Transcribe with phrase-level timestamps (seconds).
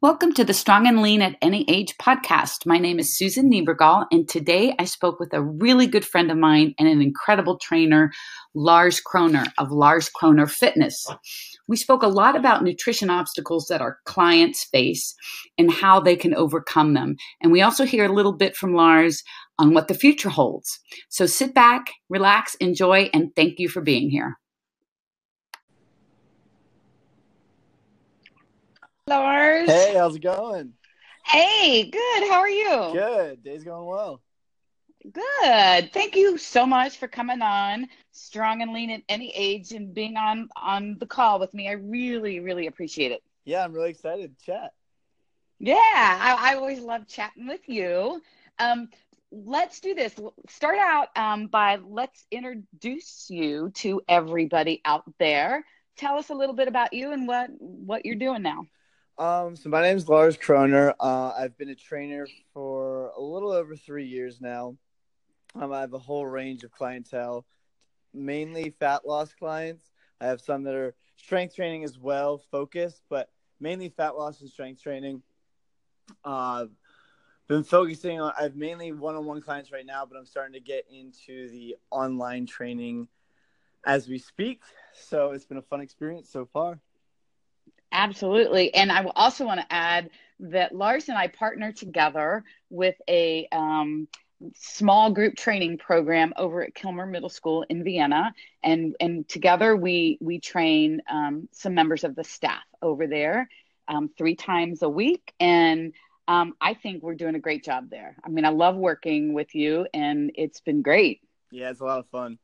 [0.00, 2.64] Welcome to the Strong and Lean at Any Age podcast.
[2.66, 6.38] My name is Susan Niebergall, and today I spoke with a really good friend of
[6.38, 8.12] mine and an incredible trainer,
[8.54, 11.04] Lars Kroner of Lars Kroner Fitness.
[11.66, 15.16] We spoke a lot about nutrition obstacles that our clients face
[15.58, 17.16] and how they can overcome them.
[17.42, 19.24] And we also hear a little bit from Lars
[19.58, 20.78] on what the future holds.
[21.08, 24.38] So sit back, relax, enjoy, and thank you for being here.
[29.08, 29.70] Lars.
[29.70, 30.74] Hey, how's it going?
[31.24, 32.28] Hey, good.
[32.28, 32.90] How are you?
[32.92, 33.42] Good.
[33.42, 34.20] Day's going well.
[35.10, 35.92] Good.
[35.92, 40.16] Thank you so much for coming on, strong and lean at any age, and being
[40.16, 41.68] on on the call with me.
[41.68, 43.22] I really, really appreciate it.
[43.44, 44.72] Yeah, I'm really excited to chat.
[45.58, 48.20] Yeah, I, I always love chatting with you.
[48.58, 48.88] Um,
[49.32, 50.14] let's do this.
[50.48, 55.64] Start out um, by let's introduce you to everybody out there.
[55.96, 58.66] Tell us a little bit about you and what what you're doing now.
[59.18, 60.94] Um, so my name is Lars Kroner.
[61.00, 64.76] Uh, I've been a trainer for a little over three years now.
[65.56, 67.44] Um, I have a whole range of clientele,
[68.14, 69.90] mainly fat loss clients.
[70.20, 74.48] I have some that are strength training as well, focused, but mainly fat loss and
[74.48, 75.20] strength training.
[76.24, 76.66] Uh,
[77.48, 78.32] been focusing on.
[78.38, 82.46] I have mainly one-on-one clients right now, but I'm starting to get into the online
[82.46, 83.08] training
[83.84, 84.62] as we speak.
[84.92, 86.78] So it's been a fun experience so far.
[87.92, 88.74] Absolutely.
[88.74, 94.08] And I also want to add that Lars and I partner together with a um,
[94.54, 98.32] small group training program over at Kilmer Middle School in Vienna.
[98.62, 103.48] And, and together we, we train um, some members of the staff over there
[103.88, 105.32] um, three times a week.
[105.40, 105.92] And
[106.28, 108.16] um, I think we're doing a great job there.
[108.22, 111.22] I mean, I love working with you and it's been great.
[111.50, 112.38] Yeah, it's a lot of fun.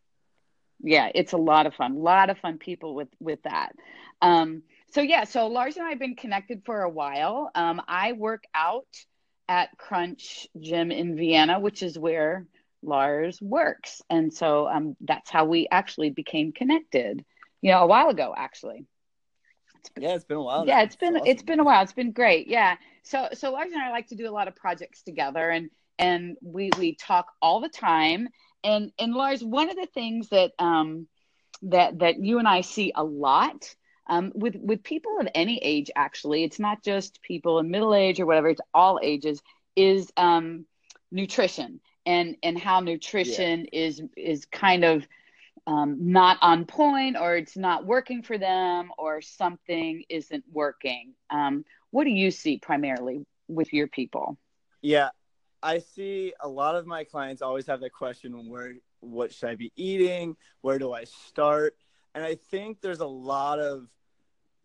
[0.80, 1.92] Yeah, it's a lot of fun.
[1.92, 3.72] A lot of fun people with with that.
[4.20, 4.62] Um,
[4.94, 7.50] so yeah, so Lars and I have been connected for a while.
[7.56, 8.86] Um, I work out
[9.48, 12.46] at Crunch Gym in Vienna, which is where
[12.80, 17.24] Lars works, and so um, that's how we actually became connected.
[17.60, 18.86] You know, a while ago, actually.
[19.98, 20.64] Yeah, it's been a while.
[20.64, 21.26] Yeah, it's been awesome.
[21.26, 21.82] it's been a while.
[21.82, 22.46] It's been great.
[22.46, 22.76] Yeah.
[23.02, 26.36] So so Lars and I like to do a lot of projects together, and and
[26.40, 28.28] we we talk all the time.
[28.62, 31.08] And and Lars, one of the things that um
[31.62, 33.74] that that you and I see a lot
[34.06, 38.20] um, with with people of any age actually it's not just people in middle age
[38.20, 39.42] or whatever it's all ages
[39.76, 40.64] is um,
[41.10, 43.80] nutrition and and how nutrition yeah.
[43.86, 45.06] is is kind of
[45.66, 51.14] um, not on point or it's not working for them or something isn't working.
[51.30, 54.36] Um, what do you see primarily with your people?
[54.82, 55.08] Yeah
[55.64, 59.54] i see a lot of my clients always have that question where what should i
[59.54, 60.36] be eating?
[60.60, 61.74] Where do i start
[62.14, 63.88] and I think there's a lot of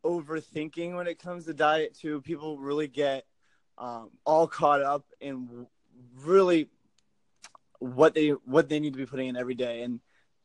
[0.03, 2.21] overthinking when it comes to diet too.
[2.21, 3.25] People really get
[3.77, 5.67] um, all caught up in
[6.17, 6.69] really
[7.79, 9.99] what they what they need to be putting in every day, and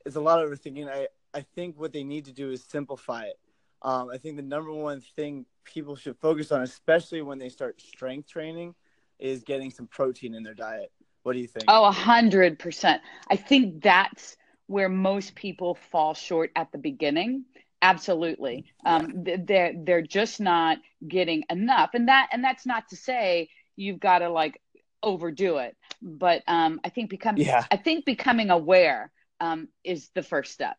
[0.07, 0.89] it's a lot of overthinking.
[0.89, 3.39] I I think what they need to do is simplify it.
[3.83, 7.81] Um, I think the number one thing people should focus on, especially when they start
[7.81, 8.75] strength training,
[9.19, 10.91] is getting some protein in their diet.
[11.23, 11.65] What do you think?
[11.69, 13.03] Oh, a hundred percent.
[13.29, 14.37] I think that's
[14.67, 17.45] where most people fall short at the beginning.
[17.83, 18.65] Absolutely.
[18.85, 21.91] Um, they're they're just not getting enough.
[21.95, 24.61] And that and that's not to say you've got to like
[25.03, 25.77] overdo it.
[26.01, 27.65] But um, i think becoming yeah.
[27.71, 29.11] i think becoming aware
[29.41, 30.77] um, is the first step.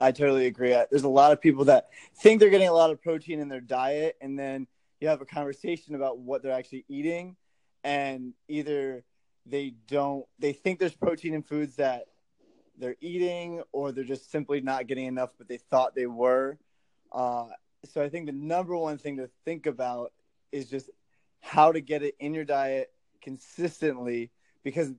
[0.00, 0.70] I totally agree.
[0.90, 3.60] There's a lot of people that think they're getting a lot of protein in their
[3.60, 4.66] diet and then
[5.00, 7.36] you have a conversation about what they're actually eating
[7.84, 9.04] and either
[9.46, 12.06] they don't they think there's protein in foods that
[12.78, 16.58] they're eating or they're just simply not getting enough, but they thought they were.
[17.12, 17.46] Uh,
[17.84, 20.12] so I think the number one thing to think about
[20.52, 20.90] is just
[21.40, 22.90] how to get it in your diet
[23.20, 24.30] consistently
[24.62, 24.92] because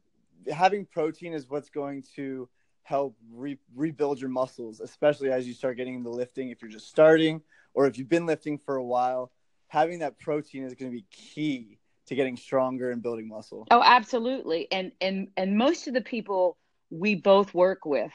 [0.51, 2.47] having protein is what's going to
[2.83, 6.49] help re- rebuild your muscles, especially as you start getting into lifting.
[6.49, 7.41] If you're just starting
[7.73, 9.31] or if you've been lifting for a while,
[9.67, 13.67] having that protein is going to be key to getting stronger and building muscle.
[13.71, 14.71] Oh, absolutely.
[14.71, 16.57] And and and most of the people
[16.89, 18.11] we both work with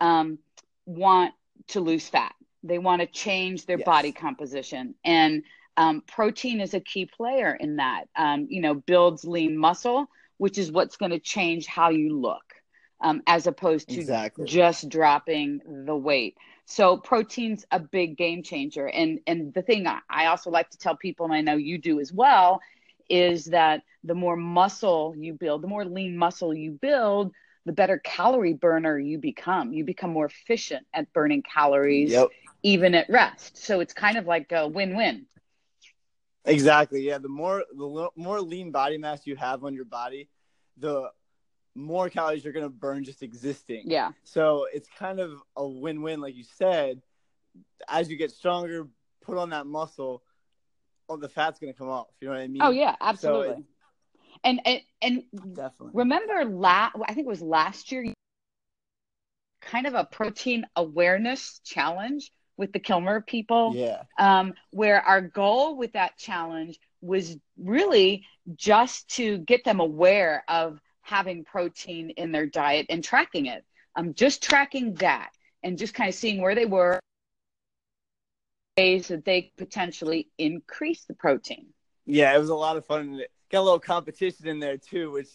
[0.00, 0.38] um,
[0.86, 1.34] want
[1.68, 2.34] to lose fat.
[2.62, 3.86] They want to change their yes.
[3.86, 4.94] body composition.
[5.04, 5.42] And
[5.76, 8.04] um, protein is a key player in that.
[8.16, 10.08] Um, you know, builds lean muscle,
[10.38, 12.44] which is what's going to change how you look,
[13.00, 14.46] um, as opposed to exactly.
[14.46, 16.36] just dropping the weight.
[16.64, 18.86] So protein's a big game changer.
[18.86, 22.00] And and the thing I also like to tell people, and I know you do
[22.00, 22.60] as well,
[23.08, 27.32] is that the more muscle you build, the more lean muscle you build,
[27.64, 29.72] the better calorie burner you become.
[29.72, 32.28] You become more efficient at burning calories, yep.
[32.62, 33.56] even at rest.
[33.56, 35.26] So it's kind of like a win win.
[36.44, 37.06] Exactly.
[37.06, 37.18] Yeah.
[37.18, 40.28] The more the more lean body mass you have on your body,
[40.76, 41.10] the
[41.74, 43.82] more calories you're going to burn just existing.
[43.86, 44.12] Yeah.
[44.24, 47.00] So it's kind of a win-win, like you said.
[47.88, 48.88] As you get stronger,
[49.22, 50.22] put on that muscle,
[51.08, 52.08] all the fat's going to come off.
[52.20, 52.62] You know what I mean?
[52.62, 53.48] Oh yeah, absolutely.
[53.48, 53.64] So it,
[54.44, 55.24] and and and
[55.54, 58.12] definitely remember last I think it was last year,
[59.60, 63.72] kind of a protein awareness challenge with the Kilmer people.
[63.74, 64.02] Yeah.
[64.18, 68.24] Um, where our goal with that challenge was really
[68.54, 73.64] just to get them aware of having protein in their diet and tracking it.
[73.96, 75.30] Um, just tracking that
[75.62, 76.98] and just kind of seeing where they were,
[78.78, 81.66] ways that they potentially increase the protein.
[82.06, 83.20] Yeah, it was a lot of fun.
[83.52, 85.28] Got a little competition in there too, which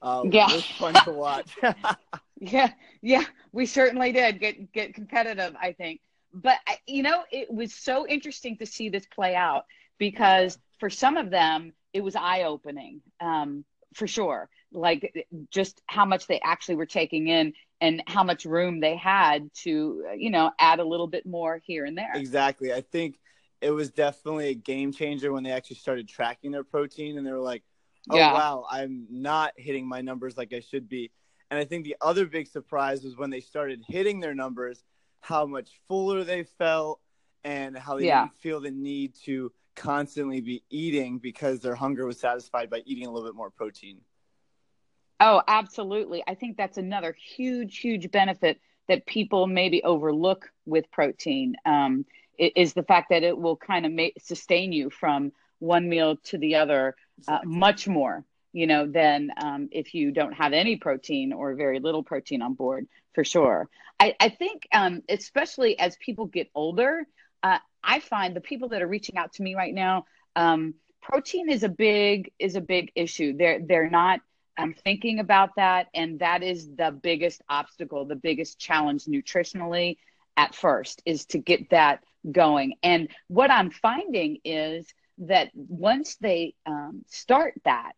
[0.00, 0.46] uh, yeah.
[0.46, 1.50] was fun to watch.
[2.40, 2.72] yeah,
[3.02, 5.54] yeah, we certainly did get get competitive.
[5.60, 6.00] I think,
[6.32, 9.64] but you know, it was so interesting to see this play out
[9.98, 13.64] because for some of them, it was eye opening, um,
[13.94, 18.80] for sure like just how much they actually were taking in and how much room
[18.80, 22.80] they had to you know add a little bit more here and there exactly i
[22.80, 23.18] think
[23.60, 27.32] it was definitely a game changer when they actually started tracking their protein and they
[27.32, 27.62] were like
[28.10, 28.32] oh yeah.
[28.32, 31.10] wow i'm not hitting my numbers like i should be
[31.50, 34.84] and i think the other big surprise was when they started hitting their numbers
[35.20, 37.00] how much fuller they felt
[37.44, 38.22] and how they yeah.
[38.22, 43.06] didn't feel the need to constantly be eating because their hunger was satisfied by eating
[43.06, 43.98] a little bit more protein
[45.20, 46.22] Oh, absolutely.
[46.26, 52.04] I think that's another huge, huge benefit that people maybe overlook with protein um,
[52.38, 56.38] is the fact that it will kind of make, sustain you from one meal to
[56.38, 56.94] the other
[57.28, 61.80] uh, much more, you know, than um, if you don't have any protein or very
[61.80, 63.68] little protein on board, for sure.
[63.98, 67.06] I, I think, um, especially as people get older,
[67.42, 70.04] uh, I find the people that are reaching out to me right now,
[70.34, 73.36] um, protein is a big is a big issue.
[73.36, 74.20] They're they're not
[74.58, 75.88] I'm thinking about that.
[75.94, 79.98] And that is the biggest obstacle, the biggest challenge nutritionally
[80.36, 82.74] at first is to get that going.
[82.82, 84.86] And what I'm finding is
[85.18, 87.92] that once they um, start that,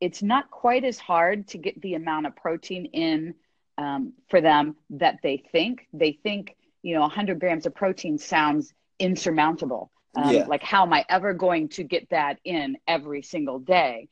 [0.00, 3.34] it's not quite as hard to get the amount of protein in
[3.76, 5.86] um, for them that they think.
[5.92, 9.90] They think, you know, 100 grams of protein sounds insurmountable.
[10.14, 10.46] Um, yeah.
[10.46, 14.08] Like, how am I ever going to get that in every single day?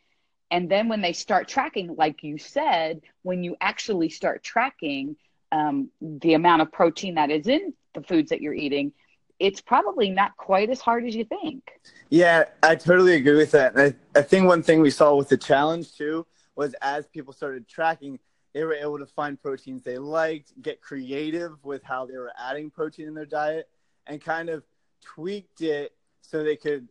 [0.51, 5.17] And then when they start tracking, like you said, when you actually start tracking
[5.53, 8.93] um, the amount of protein that is in the foods that you're eating,
[9.39, 11.63] it's probably not quite as hard as you think.
[12.11, 13.75] Yeah, I totally agree with that.
[13.75, 16.27] And I, I think one thing we saw with the challenge too
[16.57, 18.19] was as people started tracking,
[18.53, 22.71] they were able to find proteins they liked, get creative with how they were adding
[22.71, 23.69] protein in their diet,
[24.07, 24.65] and kind of
[25.01, 26.89] tweaked it so they could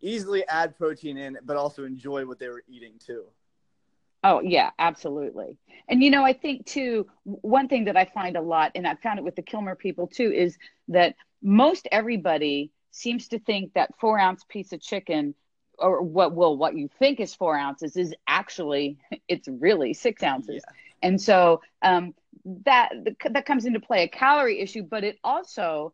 [0.00, 3.24] easily add protein in, but also enjoy what they were eating too.
[4.24, 5.56] Oh, yeah, absolutely.
[5.88, 8.96] And, you know, I think too, one thing that I find a lot, and I
[8.96, 13.90] found it with the Kilmer people too, is that most everybody seems to think that
[13.98, 15.34] four ounce piece of chicken
[15.78, 18.96] or what will what you think is four ounces is actually
[19.28, 21.08] it's really six ounces yeah.
[21.08, 22.14] and so um,
[22.64, 22.90] that
[23.30, 25.92] that comes into play a calorie issue but it also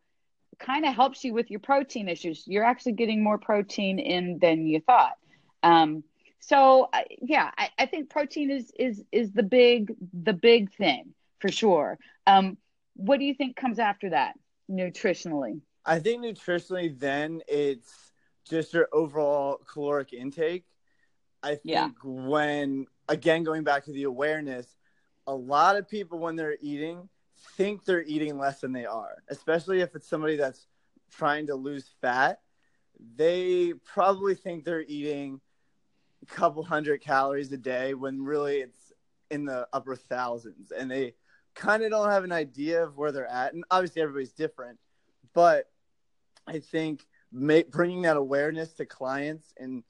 [0.59, 2.43] kind of helps you with your protein issues.
[2.47, 5.17] You're actually getting more protein in than you thought.
[5.61, 6.03] Um,
[6.39, 11.13] so uh, yeah, I, I, think protein is is is the big the big thing
[11.39, 11.97] for sure.
[12.27, 12.57] Um,
[12.95, 14.35] what do you think comes after that
[14.69, 15.61] nutritionally?
[15.85, 18.11] I think nutritionally, then it's
[18.49, 20.65] just your overall caloric intake.
[21.41, 21.89] I think yeah.
[22.03, 24.67] when again going back to the awareness,
[25.27, 27.09] a lot of people when they're eating
[27.57, 30.67] think they're eating less than they are, especially if it's somebody that's
[31.11, 32.39] trying to lose fat.
[33.15, 35.41] They probably think they're eating
[36.21, 38.93] a couple hundred calories a day when really it's
[39.29, 40.71] in the upper thousands.
[40.71, 41.15] And they
[41.55, 43.53] kind of don't have an idea of where they're at.
[43.53, 44.79] And obviously, everybody's different.
[45.33, 45.69] But
[46.47, 49.83] I think bringing that awareness to clients and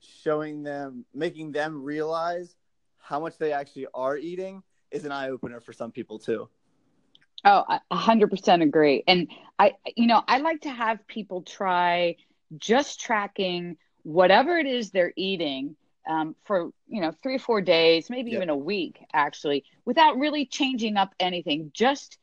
[0.00, 2.56] showing them, making them realize
[2.98, 6.48] how much they actually are eating is an eye opener for some people too.
[7.44, 9.04] Oh, a hundred percent agree.
[9.06, 12.16] And I, you know, I like to have people try
[12.56, 18.10] just tracking whatever it is they're eating um, for, you know, three or four days,
[18.10, 21.70] maybe even a week actually, without really changing up anything.
[21.74, 22.18] Just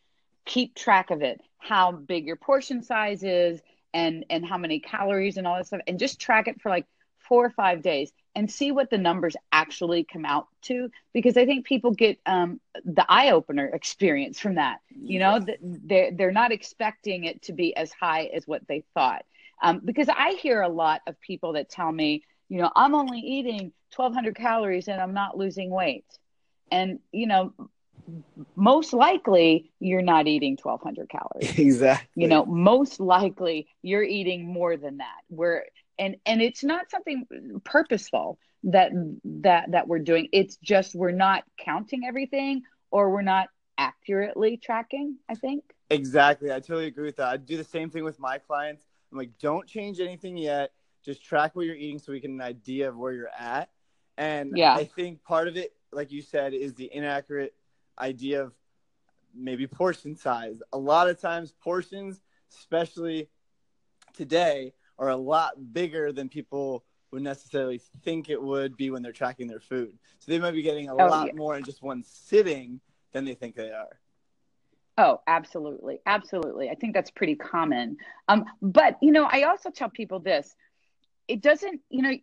[0.46, 3.62] keep track of it, how big your portion size is
[3.94, 5.82] and, and how many calories and all that stuff.
[5.88, 6.86] And just track it for like
[7.20, 11.46] four or five days and see what the numbers actually come out to because i
[11.46, 16.52] think people get um, the eye opener experience from that you know they're, they're not
[16.52, 19.26] expecting it to be as high as what they thought
[19.62, 23.20] Um, because I hear a lot of people that tell me, you know, I'm only
[23.20, 26.06] eating 1,200 calories and I'm not losing weight.
[26.72, 27.54] And, you know,
[28.56, 31.58] most likely you're not eating 1200 calories.
[31.66, 32.24] Exactly.
[32.24, 35.22] You know most likely you're eating more than that.
[35.28, 35.66] Where
[35.98, 37.26] and and it's not something
[37.64, 38.92] purposeful that
[39.42, 40.30] that that we're doing.
[40.32, 45.64] It's just we're not counting everything or we're not accurately tracking i think.
[45.90, 46.52] Exactly.
[46.52, 47.28] I totally agree with that.
[47.28, 48.86] I do the same thing with my clients.
[49.12, 50.72] I'm like don't change anything yet
[51.06, 53.70] just track what you're eating so we get an idea of where you're at
[54.18, 54.74] and yeah.
[54.74, 57.54] i think part of it like you said is the inaccurate
[58.00, 58.54] idea of
[59.36, 60.62] maybe portion size.
[60.74, 62.22] A lot of times, portions,
[62.58, 63.30] especially
[64.14, 69.12] today, are a lot bigger than people would necessarily think it would be when they're
[69.12, 69.98] tracking their food.
[70.20, 71.34] So they might be getting a oh, lot yeah.
[71.34, 72.80] more in just one sitting
[73.12, 74.00] than they think they are.
[74.98, 76.00] Oh, absolutely.
[76.06, 76.70] Absolutely.
[76.70, 77.98] I think that's pretty common.
[78.30, 80.56] Um, but, you know, I also tell people this
[81.28, 82.16] it doesn't, you know,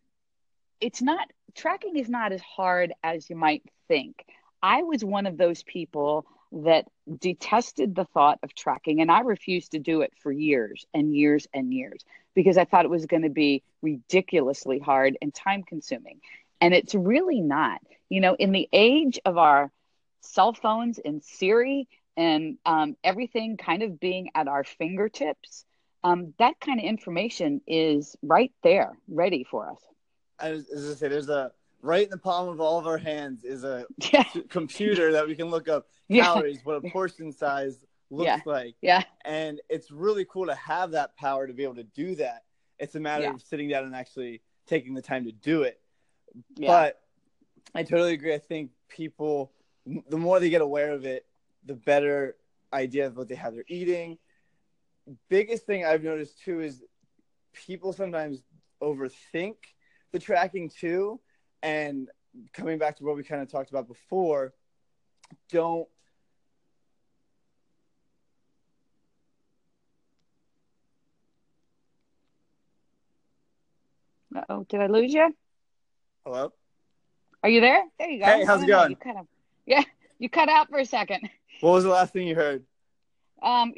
[0.80, 4.24] it's not, tracking is not as hard as you might think.
[4.62, 6.86] I was one of those people that
[7.18, 11.46] detested the thought of tracking, and I refused to do it for years and years
[11.52, 12.04] and years
[12.34, 16.20] because I thought it was going to be ridiculously hard and time consuming.
[16.60, 17.80] And it's really not.
[18.08, 19.72] You know, in the age of our
[20.20, 25.64] cell phones and Siri and um, everything kind of being at our fingertips,
[26.04, 29.78] um, that kind of information is right there, ready for us.
[30.40, 33.44] As, as I say, there's a right in the palm of all of our hands
[33.44, 34.24] is a yeah.
[34.48, 36.62] computer that we can look up calories, yeah.
[36.64, 38.40] what a portion size looks yeah.
[38.46, 38.74] like.
[38.80, 39.02] Yeah.
[39.24, 42.44] And it's really cool to have that power to be able to do that.
[42.78, 45.80] It's a matter of sitting down and actually taking the time to do it.
[46.58, 47.00] But
[47.74, 48.34] I totally agree.
[48.34, 49.52] I think people,
[50.08, 51.26] the more they get aware of it,
[51.64, 52.36] the better
[52.72, 54.18] idea of what they have they're eating.
[55.28, 56.82] Biggest thing I've noticed too is
[57.52, 58.42] people sometimes
[58.82, 59.56] overthink
[60.12, 61.20] the tracking too
[61.62, 62.08] and
[62.52, 64.52] coming back to what we kind of talked about before,
[65.50, 65.88] don't
[74.48, 75.34] oh did I lose you?
[76.24, 76.52] Hello?
[77.42, 77.82] Are you there?
[77.98, 78.26] There you go.
[78.26, 78.90] Hey, how's it going?
[78.90, 79.26] You kind of,
[79.66, 79.82] yeah,
[80.18, 81.28] you cut out for a second.
[81.60, 82.64] What was the last thing you heard?
[83.42, 83.72] Um,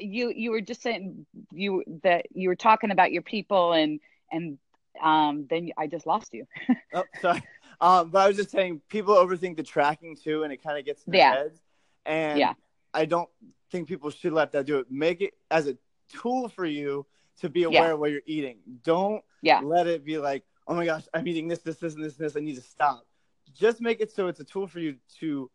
[0.00, 4.00] you you were just saying you that you were talking about your people and
[4.32, 4.58] and
[5.02, 6.46] um, then I just lost you.
[6.94, 7.42] oh, sorry.
[7.80, 10.84] Um, but I was just saying, people overthink the tracking too, and it kind of
[10.84, 11.34] gets in their yeah.
[11.34, 11.60] heads.
[12.06, 12.54] And yeah.
[12.92, 13.28] I don't
[13.70, 14.86] think people should let that do it.
[14.90, 15.76] Make it as a
[16.08, 17.06] tool for you
[17.40, 17.92] to be aware yeah.
[17.92, 18.58] of what you're eating.
[18.84, 19.60] Don't yeah.
[19.60, 22.26] let it be like, oh my gosh, I'm eating this, this, this, and this, and
[22.26, 22.36] this.
[22.36, 23.04] I need to stop.
[23.52, 25.50] Just make it so it's a tool for you to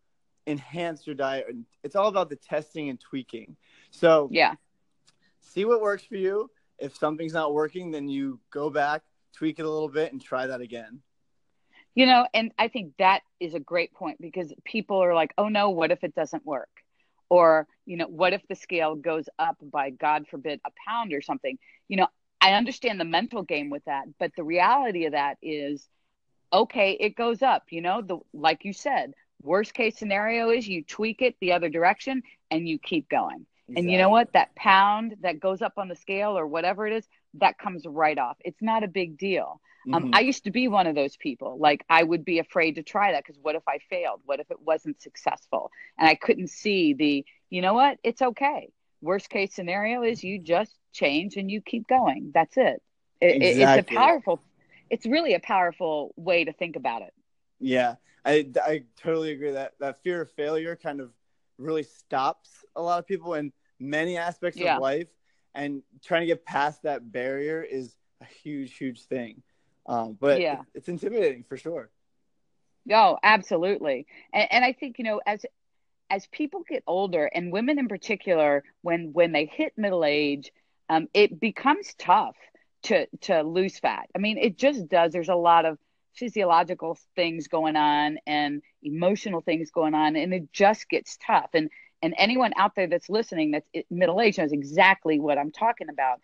[0.49, 1.45] enhance your diet.
[1.49, 3.55] And it's all about the testing and tweaking.
[3.91, 4.55] So yeah,
[5.41, 6.49] see what works for you.
[6.77, 9.03] If something's not working, then you go back,
[9.33, 11.01] tweak it a little bit and try that again.
[11.95, 15.49] You know, and I think that is a great point because people are like, oh
[15.49, 16.69] no, what if it doesn't work?
[17.29, 21.21] Or, you know, what if the scale goes up by, God forbid, a pound or
[21.21, 21.59] something?
[21.87, 22.07] You know,
[22.41, 25.87] I understand the mental game with that, but the reality of that is,
[26.53, 27.63] okay, it goes up.
[27.69, 31.69] You know, the like you said, worst case scenario is you tweak it the other
[31.69, 33.45] direction and you keep going.
[33.67, 33.81] Exactly.
[33.81, 34.33] And you know what?
[34.33, 38.17] That pound that goes up on the scale or whatever it is, that comes right
[38.17, 38.37] off.
[38.43, 39.61] It's not a big deal.
[39.93, 40.15] Um, mm-hmm.
[40.15, 41.57] I used to be one of those people.
[41.57, 44.21] Like I would be afraid to try that because what if I failed?
[44.25, 45.71] What if it wasn't successful?
[45.97, 47.97] And I couldn't see the, you know what?
[48.03, 48.69] It's okay.
[49.01, 52.31] Worst case scenario is you just change and you keep going.
[52.33, 52.81] That's it.
[53.21, 53.63] it exactly.
[53.63, 54.41] It's a powerful.
[54.89, 57.13] It's really a powerful way to think about it.
[57.59, 57.95] Yeah,
[58.29, 61.11] I I totally agree that that fear of failure kind of
[61.57, 64.75] really stops a lot of people in many aspects yeah.
[64.75, 65.07] of life.
[65.55, 69.41] And trying to get past that barrier is a huge huge thing.
[69.87, 70.61] Um, but yeah.
[70.75, 71.89] it's intimidating for sure.
[72.85, 74.05] No oh, absolutely.
[74.31, 75.45] And, and i think you know as
[76.09, 80.51] as people get older and women in particular when when they hit middle age
[80.89, 82.35] um, it becomes tough
[82.83, 84.07] to to lose fat.
[84.15, 85.11] I mean it just does.
[85.11, 85.77] There's a lot of
[86.19, 91.69] physiological things going on and emotional things going on and it just gets tough and
[92.01, 96.19] and anyone out there that's listening that's middle aged knows exactly what I'm talking about.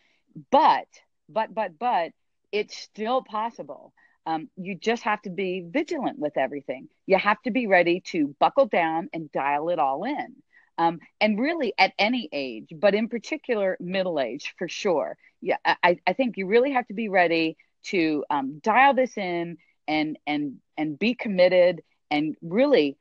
[0.52, 0.88] But,
[1.30, 2.12] but, but, but,
[2.52, 3.94] it's still possible.
[4.26, 6.88] Um, you just have to be vigilant with everything.
[7.06, 10.36] You have to be ready to buckle down and dial it all in.
[10.78, 15.18] Um, and really at any age, but in particular middle age for sure.
[15.42, 19.58] Yeah, I, I think you really have to be ready to um, dial this in
[19.88, 22.98] and and and be committed and really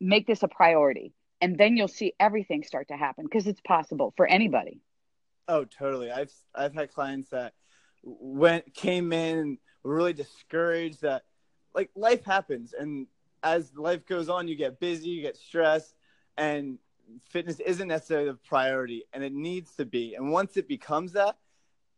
[0.00, 4.12] make this a priority and then you'll see everything start to happen because it's possible
[4.16, 4.80] for anybody
[5.50, 6.12] Oh, totally.
[6.12, 7.54] I've I've had clients that
[8.04, 11.24] went came in really discouraged that
[11.74, 13.08] like life happens and
[13.42, 15.96] as life goes on you get busy, you get stressed
[16.38, 16.78] and
[17.30, 20.14] fitness isn't necessarily the priority and it needs to be.
[20.14, 21.36] And once it becomes that,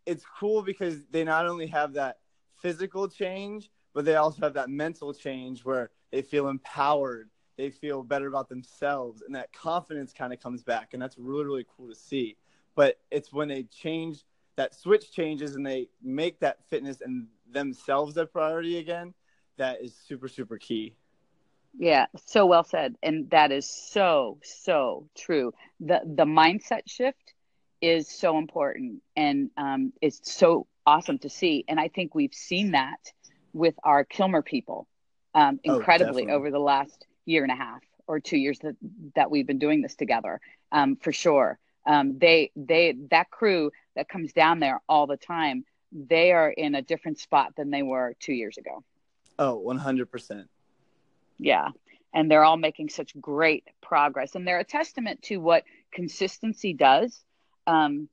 [0.06, 2.20] it's cool because they not only have that
[2.62, 8.02] physical change, but they also have that mental change where they feel empowered, they feel
[8.02, 10.90] better about themselves, and that confidence kind of comes back.
[10.92, 12.36] And that's really, really cool to see.
[12.74, 14.24] But it's when they change
[14.56, 19.14] that switch changes and they make that fitness and themselves a priority again
[19.56, 20.94] that is super, super key.
[21.78, 22.96] Yeah, so well said.
[23.02, 25.52] And that is so, so true.
[25.80, 27.32] The the mindset shift
[27.80, 31.64] is so important and um, it's so awesome to see.
[31.68, 32.98] And I think we've seen that
[33.52, 34.86] with our Kilmer people
[35.34, 38.76] um, oh, incredibly oh, over the last year and a half or two years that,
[39.14, 40.40] that we've been doing this together
[40.72, 41.58] um, for sure.
[41.86, 46.74] Um, they they that crew that comes down there all the time, they are in
[46.74, 48.82] a different spot than they were two years ago.
[49.38, 50.46] Oh, 100%.
[51.38, 51.68] Yeah.
[52.14, 54.34] And they're all making such great progress.
[54.34, 57.20] And they're a testament to what consistency does
[57.66, 58.08] um,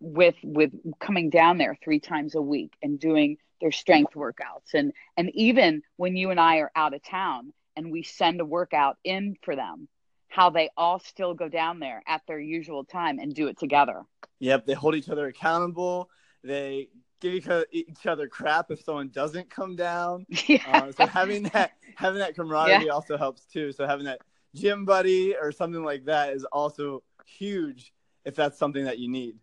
[0.00, 4.74] with with coming down there three times a week and doing their strength workouts.
[4.74, 8.44] And and even when you and I are out of town and we send a
[8.44, 9.88] workout in for them
[10.28, 14.02] how they all still go down there at their usual time and do it together.
[14.40, 16.10] Yep they hold each other accountable.
[16.42, 16.88] They
[17.20, 17.34] give
[17.72, 20.26] each other crap if someone doesn't come down.
[20.46, 20.62] Yeah.
[20.66, 22.92] Uh, so having that having that camaraderie yeah.
[22.92, 23.72] also helps too.
[23.72, 24.20] So having that
[24.54, 27.92] gym buddy or something like that is also huge
[28.24, 29.36] if that's something that you need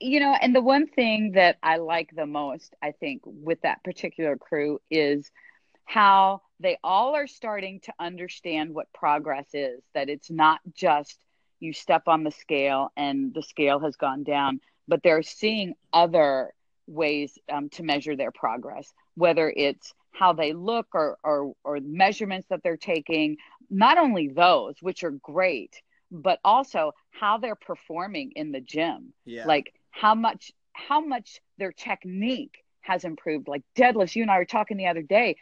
[0.00, 3.82] you know and the one thing that i like the most i think with that
[3.84, 5.30] particular crew is
[5.84, 11.18] how they all are starting to understand what progress is that it's not just
[11.60, 16.52] you step on the scale and the scale has gone down but they're seeing other
[16.86, 22.46] ways um, to measure their progress whether it's how they look or, or or measurements
[22.48, 23.36] that they're taking.
[23.68, 29.12] Not only those which are great but also how they're performing in the gym.
[29.24, 29.46] Yeah.
[29.46, 33.48] Like how much how much their technique has improved.
[33.48, 35.36] Like deadlifts, you and I were talking the other day.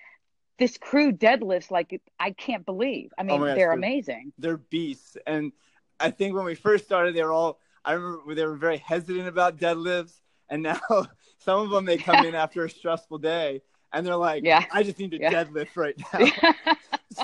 [0.59, 3.11] This crew deadlifts like I can't believe.
[3.19, 4.33] I mean, oh they're, they're amazing.
[4.39, 5.17] They're beasts.
[5.27, 5.53] And
[5.99, 9.27] I think when we first started, they were all I remember they were very hesitant
[9.27, 10.21] about deadlifts.
[10.49, 10.81] And now
[11.39, 14.65] some of them they come in after a stressful day and they're like, yeah.
[14.73, 15.45] I just need to yeah.
[15.45, 16.75] deadlift right now.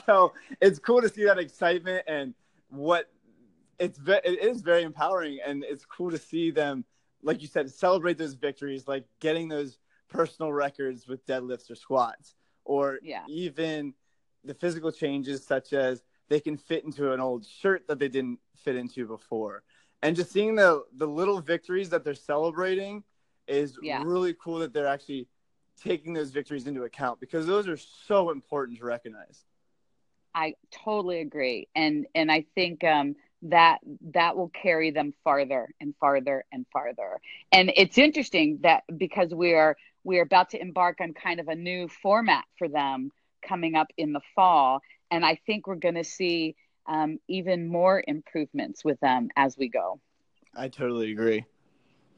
[0.06, 2.34] so it's cool to see that excitement and
[2.70, 3.10] what
[3.78, 6.84] it's ve- it is very empowering and it's cool to see them
[7.22, 12.34] like you said celebrate those victories like getting those personal records with deadlifts or squats
[12.64, 13.22] or yeah.
[13.28, 13.94] even
[14.44, 18.38] the physical changes such as they can fit into an old shirt that they didn't
[18.56, 19.62] fit into before
[20.02, 23.02] and just seeing the the little victories that they're celebrating
[23.46, 24.02] is yeah.
[24.04, 25.26] really cool that they're actually
[25.80, 29.44] taking those victories into account because those are so important to recognize
[30.34, 33.78] i totally agree and and i think um that
[34.14, 37.20] that will carry them farther and farther and farther.
[37.52, 41.48] And it's interesting that because we are we are about to embark on kind of
[41.48, 43.10] a new format for them
[43.46, 48.02] coming up in the fall and i think we're going to see um, even more
[48.08, 50.00] improvements with them as we go.
[50.56, 51.44] I totally agree.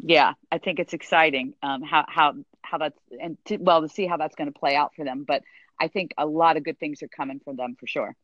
[0.02, 4.06] Yeah i think it's exciting um, how how how that's and to, well to see
[4.06, 5.42] how that's going to play out for them but
[5.78, 8.16] i think a lot of good things are coming from them for sure.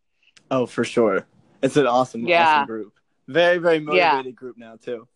[0.50, 1.26] Oh for sure
[1.66, 2.60] it's an awesome, yeah.
[2.60, 2.94] awesome group.
[3.28, 4.32] Very, very motivated yeah.
[4.32, 5.06] group now too.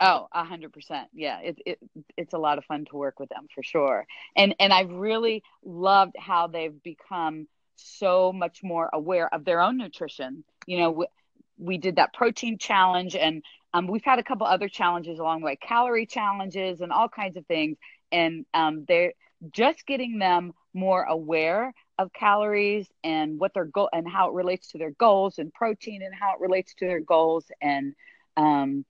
[0.00, 1.08] Oh, a hundred percent.
[1.12, 1.78] Yeah, it, it
[2.16, 4.06] it's a lot of fun to work with them for sure.
[4.34, 9.76] And and I've really loved how they've become so much more aware of their own
[9.76, 10.44] nutrition.
[10.66, 11.06] You know, we,
[11.58, 13.42] we did that protein challenge, and
[13.74, 17.36] um, we've had a couple other challenges along the way, calorie challenges, and all kinds
[17.36, 17.76] of things.
[18.10, 19.12] And um, they're
[19.52, 24.68] just getting them more aware of calories and what their goal and how it relates
[24.72, 27.94] to their goals and protein and how it relates to their goals and
[28.36, 28.84] um,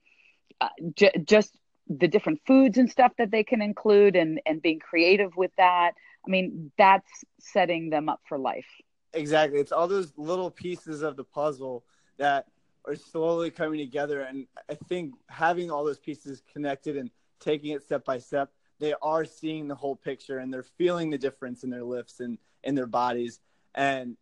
[0.60, 1.56] uh, j- just
[1.88, 5.92] the different foods and stuff that they can include and and being creative with that.
[6.26, 8.66] I mean that's setting them up for life.
[9.12, 9.58] Exactly.
[9.60, 11.84] It's all those little pieces of the puzzle
[12.18, 12.46] that
[12.86, 14.22] are slowly coming together.
[14.22, 18.50] And i think having all those pieces connected and taking it step by step
[18.82, 22.36] they are seeing the whole picture and they're feeling the difference in their lifts and
[22.64, 23.38] in their bodies.
[23.76, 24.16] And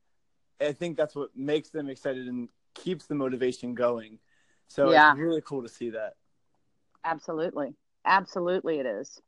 [0.61, 4.19] I think that's what makes them excited and keeps the motivation going.
[4.69, 5.13] So yeah.
[5.13, 6.13] it's really cool to see that.
[7.03, 7.75] Absolutely.
[8.05, 9.19] Absolutely it is.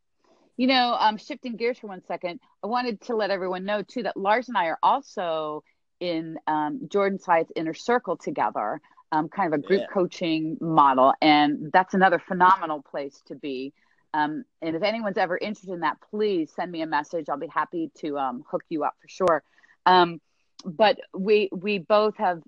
[0.59, 4.03] You know, um, shifting gears for one second, I wanted to let everyone know too
[4.03, 5.64] that Lars and I are also
[5.99, 8.83] in um, Jordan Syatt's inner circle together.
[9.12, 9.87] um, kind of a group Yeah.
[9.92, 13.75] coaching model, and that's another phenomenal place to be.
[14.14, 17.29] Um, and if anyone's ever interested in that, please send me a message.
[17.29, 19.42] I'll be happy to um, hook you up for sure.
[19.87, 20.20] Um,
[20.64, 22.40] but we we both have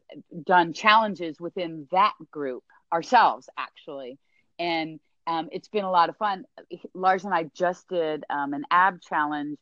[0.45, 4.19] done challenges within that group ourselves, actually,
[4.59, 6.45] and um, it's been a lot of fun.
[6.95, 9.59] Lars and I just did um, an ab challenge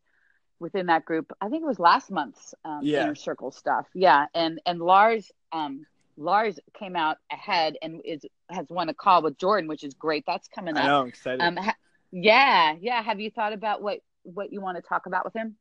[0.59, 1.33] within that group.
[1.41, 3.05] I think it was last month's um, Yeah.
[3.05, 3.87] inner circle stuff.
[3.95, 5.87] Yeah, and and Lars um,
[6.19, 10.25] Lars came out ahead and is has won a call with Jordan, which is great.
[10.27, 10.87] That's coming I up.
[10.89, 11.41] know, I'm excited.
[11.43, 11.77] Um, ha-
[12.13, 13.03] yeah, yeah.
[13.03, 15.57] Have you thought about what what you want to talk about with him?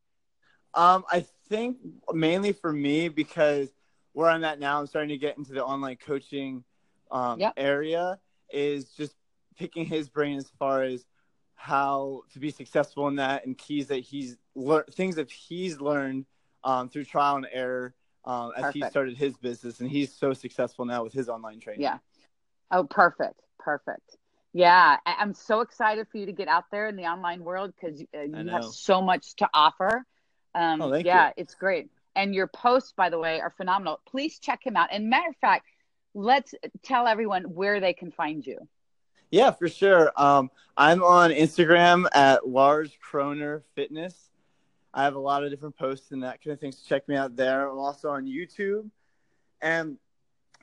[0.74, 1.78] Um, I think
[2.14, 3.70] mainly for me because
[4.14, 6.64] where I'm at now, I'm starting to get into the online coaching
[7.10, 7.54] um, Yep.
[7.58, 8.20] area.
[8.54, 9.16] Is just
[9.58, 11.06] picking his brain as far as
[11.56, 16.26] how to be successful in that and keys that he's learned, things that he's learned
[16.64, 17.94] um, through trial and error
[18.26, 21.82] um, as he started his business, and he's so successful now with his online training.
[21.84, 21.98] Yeah.
[22.72, 24.18] Oh, perfect, perfect.
[24.54, 27.74] Yeah, I- I'm so excited for you to get out there in the online world
[27.80, 30.06] because uh, you have so much to offer.
[30.54, 31.34] Um, Oh, thank yeah, you.
[31.38, 31.90] it's great.
[32.16, 34.02] And your posts, by the way, are phenomenal.
[34.06, 34.90] Please check him out.
[34.92, 35.66] And matter of fact,
[36.14, 38.68] let's tell everyone where they can find you.
[39.30, 40.12] Yeah, for sure.
[40.18, 44.30] Um, I'm on Instagram at Lars Kroner Fitness.
[44.94, 46.78] I have a lot of different posts and that kind of things.
[46.78, 47.70] So check me out there.
[47.70, 48.90] I'm also on YouTube.
[49.62, 49.98] And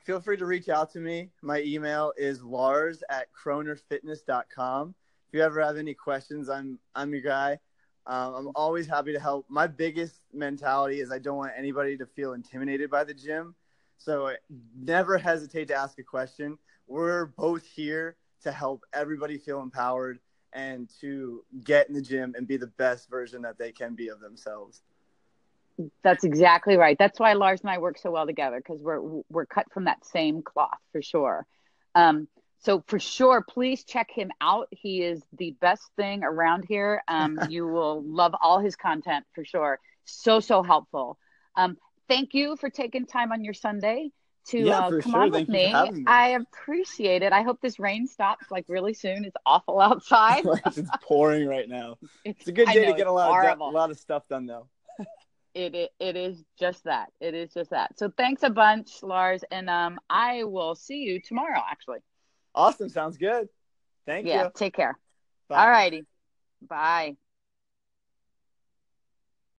[0.03, 1.29] feel free to reach out to me.
[1.41, 4.95] My email is lars at kronerfitness.com.
[5.27, 7.59] If you ever have any questions, I'm I'm your guy.
[8.07, 9.45] Um, I'm always happy to help.
[9.49, 13.53] My biggest mentality is I don't want anybody to feel intimidated by the gym.
[13.97, 14.31] So
[14.75, 16.57] never hesitate to ask a question.
[16.87, 20.19] We're both here to help everybody feel empowered
[20.53, 24.07] and to get in the gym and be the best version that they can be
[24.07, 24.81] of themselves.
[26.03, 26.97] That's exactly right.
[26.97, 30.05] That's why Lars and I work so well together because we're we're cut from that
[30.05, 31.45] same cloth for sure.
[31.95, 32.27] Um,
[32.59, 34.67] so for sure, please check him out.
[34.71, 37.01] He is the best thing around here.
[37.07, 39.79] Um, you will love all his content for sure.
[40.05, 41.17] So so helpful.
[41.55, 41.77] Um,
[42.09, 44.11] thank you for taking time on your Sunday
[44.49, 45.21] to Yeah, uh, come sure.
[45.21, 45.73] on Thank with me.
[45.73, 46.03] me.
[46.07, 47.31] I appreciate it.
[47.31, 49.23] I hope this rain stops like really soon.
[49.23, 50.43] It's awful outside.
[50.65, 51.97] it's pouring right now.
[52.25, 54.27] It's, It's a good day know, to get a lot of a lot of stuff
[54.27, 54.67] done though.
[55.53, 57.09] It, it it is just that.
[57.19, 57.97] It is just that.
[57.97, 61.61] So thanks a bunch, Lars, and um, I will see you tomorrow.
[61.69, 61.99] Actually,
[62.55, 63.47] Awesome, sounds good.
[64.05, 64.33] Thank yeah.
[64.33, 64.39] you.
[64.41, 64.49] Yeah.
[64.55, 64.97] Take care.
[65.49, 66.05] All righty.
[66.61, 67.15] Bye.